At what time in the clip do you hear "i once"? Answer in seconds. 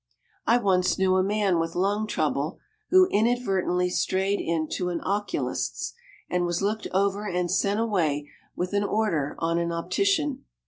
0.47-0.97